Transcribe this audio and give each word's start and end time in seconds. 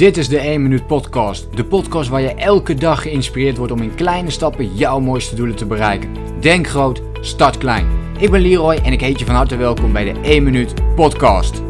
Dit 0.00 0.16
is 0.16 0.28
de 0.28 0.38
1 0.38 0.62
Minuut 0.62 0.86
Podcast. 0.86 1.56
De 1.56 1.64
podcast 1.64 2.08
waar 2.08 2.20
je 2.20 2.34
elke 2.34 2.74
dag 2.74 3.02
geïnspireerd 3.02 3.56
wordt 3.56 3.72
om 3.72 3.82
in 3.82 3.94
kleine 3.94 4.30
stappen 4.30 4.74
jouw 4.76 5.00
mooiste 5.00 5.34
doelen 5.34 5.56
te 5.56 5.66
bereiken. 5.66 6.40
Denk 6.40 6.66
groot, 6.66 7.02
start 7.20 7.58
klein. 7.58 7.86
Ik 8.18 8.30
ben 8.30 8.40
Leroy 8.40 8.74
en 8.74 8.92
ik 8.92 9.00
heet 9.00 9.18
je 9.18 9.24
van 9.24 9.34
harte 9.34 9.56
welkom 9.56 9.92
bij 9.92 10.12
de 10.12 10.20
1 10.20 10.42
Minuut 10.42 10.94
Podcast. 10.94 11.62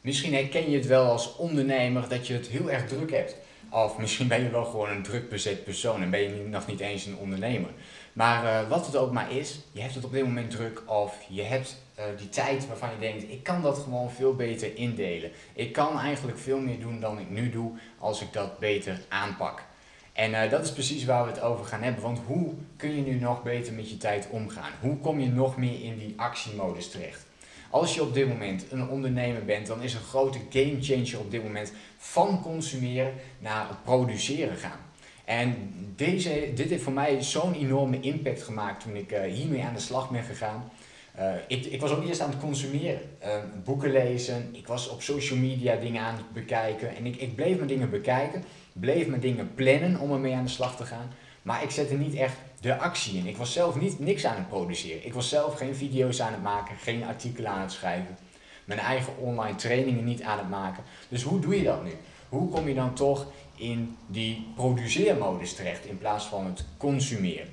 Misschien 0.00 0.34
herken 0.34 0.70
je 0.70 0.76
het 0.76 0.86
wel 0.86 1.10
als 1.10 1.36
ondernemer 1.36 2.08
dat 2.08 2.26
je 2.26 2.32
het 2.32 2.46
heel 2.46 2.70
erg 2.70 2.86
druk 2.86 3.10
hebt. 3.10 3.36
Of 3.70 3.98
misschien 3.98 4.28
ben 4.28 4.42
je 4.42 4.50
wel 4.50 4.64
gewoon 4.64 4.90
een 4.90 5.02
druk 5.02 5.28
bezet 5.28 5.64
persoon 5.64 6.02
en 6.02 6.10
ben 6.10 6.20
je 6.20 6.44
nog 6.50 6.66
niet 6.66 6.80
eens 6.80 7.06
een 7.06 7.16
ondernemer. 7.16 7.70
Maar 8.16 8.44
uh, 8.44 8.68
wat 8.68 8.86
het 8.86 8.96
ook 8.96 9.12
maar 9.12 9.32
is, 9.32 9.60
je 9.72 9.80
hebt 9.80 9.94
het 9.94 10.04
op 10.04 10.12
dit 10.12 10.24
moment 10.24 10.50
druk 10.50 10.82
of 10.86 11.16
je 11.28 11.42
hebt 11.42 11.76
uh, 11.98 12.04
die 12.18 12.28
tijd 12.28 12.66
waarvan 12.66 12.90
je 12.90 12.98
denkt, 12.98 13.30
ik 13.30 13.42
kan 13.42 13.62
dat 13.62 13.78
gewoon 13.78 14.10
veel 14.10 14.34
beter 14.34 14.76
indelen. 14.76 15.30
Ik 15.52 15.72
kan 15.72 15.98
eigenlijk 15.98 16.38
veel 16.38 16.58
meer 16.58 16.80
doen 16.80 17.00
dan 17.00 17.18
ik 17.18 17.30
nu 17.30 17.50
doe 17.50 17.72
als 17.98 18.20
ik 18.20 18.32
dat 18.32 18.58
beter 18.58 19.00
aanpak. 19.08 19.64
En 20.12 20.30
uh, 20.30 20.50
dat 20.50 20.64
is 20.64 20.72
precies 20.72 21.04
waar 21.04 21.24
we 21.24 21.30
het 21.30 21.40
over 21.40 21.64
gaan 21.64 21.82
hebben. 21.82 22.02
Want 22.02 22.20
hoe 22.26 22.54
kun 22.76 22.96
je 22.96 23.02
nu 23.02 23.18
nog 23.18 23.42
beter 23.42 23.72
met 23.72 23.90
je 23.90 23.96
tijd 23.96 24.28
omgaan? 24.30 24.72
Hoe 24.80 24.98
kom 24.98 25.20
je 25.20 25.28
nog 25.28 25.56
meer 25.56 25.82
in 25.82 25.98
die 25.98 26.14
actiemodus 26.16 26.90
terecht? 26.90 27.26
Als 27.70 27.94
je 27.94 28.02
op 28.02 28.14
dit 28.14 28.28
moment 28.28 28.64
een 28.70 28.88
ondernemer 28.88 29.44
bent, 29.44 29.66
dan 29.66 29.82
is 29.82 29.94
een 29.94 30.00
grote 30.00 30.38
game 30.50 30.76
changer 30.80 31.18
op 31.18 31.30
dit 31.30 31.42
moment 31.42 31.72
van 31.96 32.42
consumeren 32.42 33.14
naar 33.38 33.66
produceren 33.84 34.56
gaan. 34.56 34.84
En 35.26 35.72
deze, 35.96 36.50
dit 36.54 36.70
heeft 36.70 36.82
voor 36.82 36.92
mij 36.92 37.22
zo'n 37.22 37.54
enorme 37.54 38.00
impact 38.00 38.42
gemaakt 38.42 38.82
toen 38.82 38.96
ik 38.96 39.12
uh, 39.12 39.22
hiermee 39.22 39.62
aan 39.62 39.74
de 39.74 39.80
slag 39.80 40.10
ben 40.10 40.22
gegaan. 40.22 40.70
Uh, 41.18 41.32
ik, 41.48 41.64
ik, 41.64 41.80
was 41.80 41.90
ook 41.90 42.06
eerst 42.06 42.20
aan 42.20 42.30
het 42.30 42.38
consumeren, 42.38 43.00
uh, 43.22 43.34
boeken 43.64 43.92
lezen, 43.92 44.48
ik 44.52 44.66
was 44.66 44.88
op 44.88 45.02
social 45.02 45.38
media 45.38 45.76
dingen 45.76 46.02
aan 46.02 46.16
het 46.16 46.32
bekijken 46.32 46.96
en 46.96 47.06
ik, 47.06 47.16
ik 47.16 47.34
bleef 47.34 47.56
mijn 47.56 47.68
dingen 47.68 47.90
bekijken, 47.90 48.44
bleef 48.72 49.06
mijn 49.06 49.20
dingen 49.20 49.54
plannen 49.54 50.00
om 50.00 50.12
ermee 50.12 50.34
aan 50.34 50.44
de 50.44 50.50
slag 50.50 50.76
te 50.76 50.84
gaan, 50.84 51.12
maar 51.42 51.62
ik 51.62 51.70
zette 51.70 51.94
niet 51.94 52.14
echt 52.14 52.36
de 52.60 52.78
actie 52.78 53.18
in. 53.18 53.26
Ik 53.26 53.36
was 53.36 53.52
zelf 53.52 53.80
niet, 53.80 53.98
niks 53.98 54.26
aan 54.26 54.36
het 54.36 54.48
produceren. 54.48 55.06
Ik 55.06 55.14
was 55.14 55.28
zelf 55.28 55.54
geen 55.54 55.74
video's 55.74 56.20
aan 56.20 56.32
het 56.32 56.42
maken, 56.42 56.76
geen 56.76 57.04
artikelen 57.04 57.50
aan 57.50 57.60
het 57.60 57.72
schrijven, 57.72 58.16
mijn 58.64 58.80
eigen 58.80 59.18
online 59.18 59.56
trainingen 59.56 60.04
niet 60.04 60.22
aan 60.22 60.38
het 60.38 60.48
maken. 60.48 60.82
Dus 61.08 61.22
hoe 61.22 61.40
doe 61.40 61.56
je 61.56 61.62
dat 61.62 61.84
nu? 61.84 61.92
Hoe 62.28 62.48
kom 62.48 62.68
je 62.68 62.74
dan 62.74 62.94
toch 62.94 63.26
in 63.56 63.96
die 64.06 64.46
produceermodus 64.54 65.54
terecht 65.54 65.84
in 65.84 65.98
plaats 65.98 66.24
van 66.24 66.46
het 66.46 66.64
consumeren? 66.76 67.48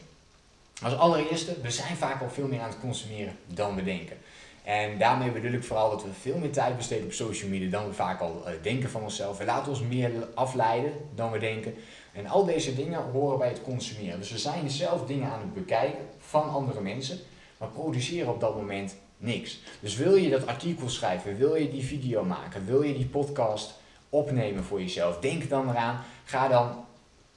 Als 0.84 0.98
allereerste, 0.98 1.56
we 1.62 1.72
zijn 1.72 1.96
vaak 1.96 2.22
al 2.22 2.30
veel 2.30 2.48
meer 2.48 2.60
aan 2.60 2.70
het 2.70 2.80
consumeren 2.80 3.36
dan 3.48 3.76
we 3.76 3.84
denken. 3.84 4.18
En 4.64 4.98
daarmee 4.98 5.32
bedoel 5.32 5.52
ik 5.52 5.64
vooral 5.64 5.90
dat 5.90 6.04
we 6.04 6.10
veel 6.22 6.38
meer 6.38 6.52
tijd 6.52 6.78
besteden 6.78 7.06
op 7.06 7.12
social 7.12 7.50
media 7.50 7.70
dan 7.70 7.88
we 7.88 7.94
vaak 7.94 8.20
al 8.20 8.44
uh, 8.48 8.54
denken 8.62 8.90
van 8.90 9.02
onszelf. 9.02 9.38
We 9.38 9.46
laten 9.46 9.72
ons 9.72 9.82
meer 9.82 10.12
afleiden 10.34 10.94
dan 11.16 11.32
we 11.32 11.40
denken. 11.40 11.76
En 12.14 12.28
al 12.28 12.46
deze 12.46 12.76
dingen 12.76 13.02
horen 13.12 13.38
bij 13.38 13.48
het 13.48 13.62
consumeren. 13.62 14.20
Dus 14.20 14.32
we 14.32 14.38
zijn 14.38 14.70
zelf 14.70 15.06
dingen 15.06 15.32
aan 15.32 15.40
het 15.40 15.54
bekijken 15.54 16.06
van 16.20 16.50
andere 16.50 16.82
mensen, 16.82 17.20
maar 17.58 17.70
produceren 17.70 18.34
op 18.34 18.40
dat 18.40 18.56
moment 18.56 18.96
niks. 19.18 19.60
Dus 19.80 19.96
wil 19.96 20.16
je 20.16 20.30
dat 20.30 20.48
artikel 20.48 20.90
schrijven, 20.90 21.38
wil 21.38 21.56
je 21.56 21.72
die 21.72 21.86
video 21.86 22.24
maken, 22.24 22.66
wil 22.66 22.82
je 22.82 22.94
die 22.94 23.06
podcast 23.06 23.74
opnemen 24.14 24.64
voor 24.64 24.82
jezelf, 24.82 25.20
denk 25.20 25.50
dan 25.50 25.70
eraan, 25.70 26.04
ga 26.24 26.48
dan 26.48 26.86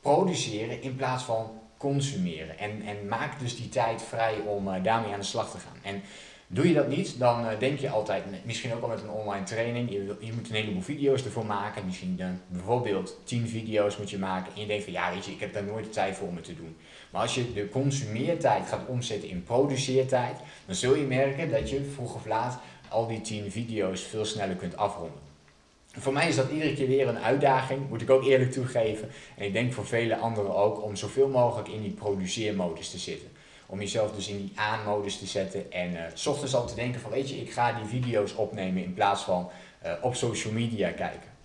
produceren 0.00 0.82
in 0.82 0.96
plaats 0.96 1.22
van 1.22 1.50
consumeren. 1.76 2.58
En, 2.58 2.82
en 2.82 3.08
maak 3.08 3.40
dus 3.40 3.56
die 3.56 3.68
tijd 3.68 4.02
vrij 4.02 4.38
om 4.46 4.68
uh, 4.68 4.74
daarmee 4.82 5.12
aan 5.12 5.20
de 5.20 5.26
slag 5.26 5.50
te 5.50 5.58
gaan. 5.58 5.76
En 5.82 6.02
doe 6.46 6.68
je 6.68 6.74
dat 6.74 6.88
niet, 6.88 7.18
dan 7.18 7.44
uh, 7.44 7.58
denk 7.58 7.78
je 7.78 7.88
altijd, 7.88 8.24
misschien 8.44 8.74
ook 8.74 8.82
al 8.82 8.88
met 8.88 9.02
een 9.02 9.10
online 9.10 9.44
training, 9.44 9.90
je, 9.90 10.16
je 10.20 10.32
moet 10.32 10.48
een 10.48 10.54
heleboel 10.54 10.82
video's 10.82 11.24
ervoor 11.24 11.46
maken. 11.46 11.86
Misschien 11.86 12.16
dan 12.16 12.40
bijvoorbeeld 12.46 13.16
10 13.24 13.48
video's 13.48 13.96
moet 13.96 14.10
je 14.10 14.18
maken. 14.18 14.52
En 14.54 14.60
je 14.60 14.66
denkt 14.66 14.84
van 14.84 14.92
ja, 14.92 15.12
weet 15.12 15.24
je, 15.24 15.32
ik 15.32 15.40
heb 15.40 15.52
daar 15.52 15.64
nooit 15.64 15.84
de 15.84 15.90
tijd 15.90 16.16
voor 16.16 16.28
om 16.28 16.36
het 16.36 16.44
te 16.44 16.56
doen. 16.56 16.76
Maar 17.10 17.22
als 17.22 17.34
je 17.34 17.52
de 17.52 17.68
consumeertijd 17.68 18.66
gaat 18.66 18.86
omzetten 18.86 19.28
in 19.28 19.42
produceertijd, 19.42 20.36
dan 20.66 20.74
zul 20.74 20.94
je 20.94 21.04
merken 21.04 21.50
dat 21.50 21.70
je 21.70 21.90
vroeg 21.94 22.14
of 22.14 22.26
laat 22.26 22.58
al 22.88 23.06
die 23.06 23.20
10 23.20 23.50
video's 23.50 24.02
veel 24.02 24.24
sneller 24.24 24.56
kunt 24.56 24.76
afronden. 24.76 25.26
Voor 25.98 26.12
mij 26.12 26.28
is 26.28 26.36
dat 26.36 26.50
iedere 26.50 26.74
keer 26.74 26.86
weer 26.86 27.08
een 27.08 27.18
uitdaging, 27.18 27.88
moet 27.88 28.02
ik 28.02 28.10
ook 28.10 28.24
eerlijk 28.24 28.52
toegeven. 28.52 29.08
En 29.36 29.44
ik 29.44 29.52
denk 29.52 29.72
voor 29.72 29.86
vele 29.86 30.16
anderen 30.16 30.56
ook 30.56 30.82
om 30.82 30.96
zoveel 30.96 31.28
mogelijk 31.28 31.68
in 31.68 31.82
die 31.82 31.92
produceermodus 31.92 32.90
te 32.90 32.98
zitten. 32.98 33.28
Om 33.66 33.80
jezelf 33.80 34.12
dus 34.12 34.28
in 34.28 34.36
die 34.36 34.52
aan-modus 34.54 35.18
te 35.18 35.26
zetten 35.26 35.72
en 35.72 35.92
uh, 35.92 36.00
s 36.14 36.26
ochtends 36.26 36.54
al 36.54 36.66
te 36.66 36.74
denken 36.74 37.00
van 37.00 37.10
weet 37.10 37.28
je, 37.28 37.36
ik 37.36 37.50
ga 37.52 37.72
die 37.72 38.00
video's 38.00 38.34
opnemen 38.36 38.82
in 38.82 38.94
plaats 38.94 39.22
van 39.22 39.50
uh, 39.84 39.92
op 40.00 40.14
social 40.14 40.52
media 40.52 40.90
kijken. 40.90 41.35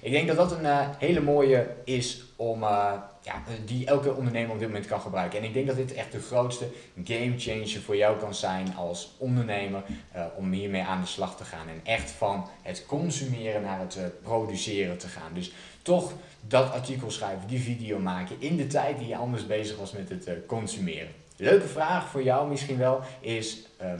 Ik 0.00 0.12
denk 0.12 0.26
dat 0.26 0.36
dat 0.36 0.52
een 0.52 0.64
uh, 0.64 0.88
hele 0.98 1.20
mooie 1.20 1.66
is 1.84 2.24
om, 2.36 2.62
uh, 2.62 2.92
ja, 3.22 3.42
die 3.64 3.86
elke 3.86 4.14
ondernemer 4.14 4.52
op 4.52 4.58
dit 4.58 4.68
moment 4.68 4.86
kan 4.86 5.00
gebruiken. 5.00 5.38
En 5.38 5.44
ik 5.44 5.54
denk 5.54 5.66
dat 5.66 5.76
dit 5.76 5.94
echt 5.94 6.12
de 6.12 6.20
grootste 6.20 6.64
game 7.04 7.34
changer 7.36 7.80
voor 7.80 7.96
jou 7.96 8.18
kan 8.18 8.34
zijn 8.34 8.76
als 8.76 9.14
ondernemer 9.18 9.82
uh, 10.16 10.24
om 10.36 10.52
hiermee 10.52 10.82
aan 10.82 11.00
de 11.00 11.06
slag 11.06 11.36
te 11.36 11.44
gaan. 11.44 11.68
En 11.68 11.80
echt 11.82 12.10
van 12.10 12.48
het 12.62 12.86
consumeren 12.86 13.62
naar 13.62 13.78
het 13.78 13.98
produceren 14.22 14.98
te 14.98 15.08
gaan. 15.08 15.34
Dus 15.34 15.52
toch 15.82 16.12
dat 16.40 16.72
artikel 16.72 17.10
schrijven, 17.10 17.48
die 17.48 17.60
video 17.60 17.98
maken 17.98 18.36
in 18.38 18.56
de 18.56 18.66
tijd 18.66 18.98
die 18.98 19.08
je 19.08 19.16
anders 19.16 19.46
bezig 19.46 19.78
was 19.78 19.92
met 19.92 20.08
het 20.08 20.28
consumeren. 20.46 21.12
Leuke 21.36 21.68
vraag 21.68 22.08
voor 22.08 22.22
jou 22.22 22.48
misschien 22.48 22.78
wel 22.78 23.00
is 23.20 23.58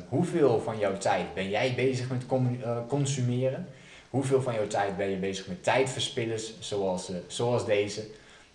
hoeveel 0.08 0.60
van 0.60 0.78
jouw 0.78 0.96
tijd 0.96 1.34
ben 1.34 1.48
jij 1.48 1.74
bezig 1.76 2.10
met 2.10 2.26
consumeren? 2.88 3.68
Hoeveel 4.10 4.42
van 4.42 4.54
jouw 4.54 4.66
tijd 4.66 4.96
ben 4.96 5.10
je 5.10 5.16
bezig 5.16 5.46
met 5.46 5.62
tijdverspillers 5.62 6.52
zoals, 6.58 7.10
uh, 7.10 7.16
zoals 7.26 7.66
deze? 7.66 8.06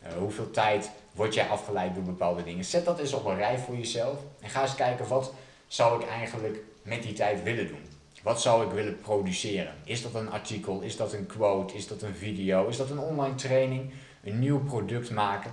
Uh, 0.03 0.13
hoeveel 0.13 0.51
tijd 0.51 0.91
word 1.11 1.33
jij 1.33 1.47
afgeleid 1.47 1.95
door 1.95 2.03
bepaalde 2.03 2.43
dingen? 2.43 2.65
Zet 2.65 2.85
dat 2.85 2.99
eens 2.99 3.13
op 3.13 3.25
een 3.25 3.35
rij 3.35 3.57
voor 3.57 3.75
jezelf 3.75 4.19
en 4.39 4.49
ga 4.49 4.61
eens 4.61 4.75
kijken 4.75 5.07
wat 5.07 5.33
zou 5.67 6.01
ik 6.01 6.09
eigenlijk 6.09 6.59
met 6.81 7.03
die 7.03 7.13
tijd 7.13 7.43
willen 7.43 7.67
doen? 7.67 7.85
Wat 8.23 8.41
zou 8.41 8.65
ik 8.65 8.71
willen 8.71 8.99
produceren? 8.99 9.73
Is 9.83 10.01
dat 10.01 10.15
een 10.15 10.31
artikel? 10.31 10.81
Is 10.81 10.97
dat 10.97 11.13
een 11.13 11.25
quote? 11.25 11.73
Is 11.73 11.87
dat 11.87 12.01
een 12.01 12.15
video? 12.15 12.67
Is 12.67 12.77
dat 12.77 12.89
een 12.89 12.99
online 12.99 13.35
training? 13.35 13.91
Een 14.23 14.39
nieuw 14.39 14.59
product 14.63 15.11
maken? 15.11 15.51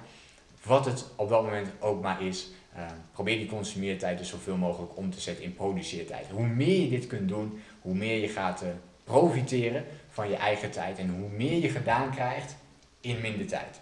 Wat 0.62 0.84
het 0.84 1.04
op 1.16 1.28
dat 1.28 1.42
moment 1.42 1.68
ook 1.80 2.02
maar 2.02 2.22
is. 2.22 2.48
Uh, 2.76 2.86
probeer 3.12 3.36
die 3.36 3.48
consumeertijd 3.48 4.18
dus 4.18 4.28
zoveel 4.28 4.56
mogelijk 4.56 4.96
om 4.96 5.10
te 5.10 5.20
zetten 5.20 5.44
in 5.44 5.54
produceertijd. 5.54 6.26
Hoe 6.30 6.46
meer 6.46 6.80
je 6.80 6.88
dit 6.88 7.06
kunt 7.06 7.28
doen, 7.28 7.62
hoe 7.80 7.94
meer 7.94 8.20
je 8.20 8.28
gaat 8.28 8.64
profiteren 9.10 9.84
van 10.10 10.28
je 10.28 10.36
eigen 10.36 10.70
tijd 10.70 10.98
en 10.98 11.08
hoe 11.08 11.28
meer 11.28 11.60
je 11.60 11.68
gedaan 11.68 12.10
krijgt 12.10 12.56
in 13.00 13.20
minder 13.20 13.46
tijd. 13.46 13.80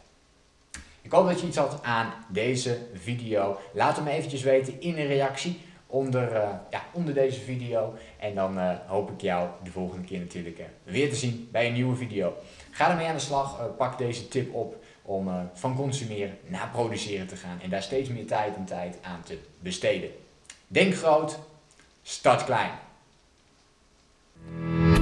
Ik 1.02 1.10
hoop 1.10 1.26
dat 1.26 1.40
je 1.40 1.46
iets 1.46 1.56
had 1.56 1.82
aan 1.82 2.12
deze 2.28 2.78
video. 2.94 3.58
Laat 3.72 3.96
hem 3.96 4.06
eventjes 4.06 4.42
weten 4.42 4.80
in 4.80 4.98
een 4.98 5.06
reactie 5.06 5.60
onder, 5.86 6.32
uh, 6.32 6.48
ja, 6.70 6.82
onder 6.92 7.14
deze 7.14 7.40
video. 7.40 7.94
En 8.18 8.34
dan 8.34 8.58
uh, 8.58 8.72
hoop 8.86 9.10
ik 9.10 9.20
jou 9.20 9.48
de 9.64 9.70
volgende 9.70 10.06
keer 10.06 10.18
natuurlijk 10.18 10.58
uh, 10.58 10.64
weer 10.82 11.08
te 11.08 11.16
zien 11.16 11.48
bij 11.52 11.66
een 11.66 11.72
nieuwe 11.72 11.96
video. 11.96 12.34
Ga 12.70 12.90
ermee 12.90 13.06
aan 13.06 13.14
de 13.14 13.20
slag. 13.20 13.76
pak 13.76 13.98
deze 13.98 14.28
tip 14.28 14.54
op 14.54 14.84
om 15.02 15.30
van 15.54 15.76
consumeren 15.76 16.38
naar 16.46 16.68
produceren 16.72 17.26
te 17.26 17.36
gaan. 17.36 17.60
En 17.60 17.70
daar 17.70 17.82
steeds 17.82 18.08
meer 18.08 18.26
tijd 18.26 18.56
en 18.56 18.64
tijd 18.64 18.98
aan 19.02 19.22
te 19.22 19.38
besteden. 19.60 20.10
Denk 20.66 20.94
groot, 20.94 21.38
start 22.02 22.44
klein. 22.44 22.70